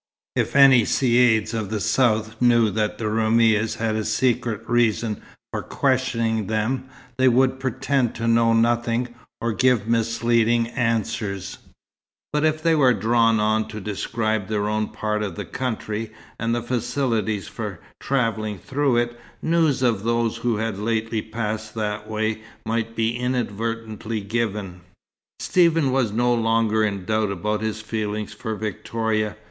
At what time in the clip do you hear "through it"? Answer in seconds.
18.57-19.19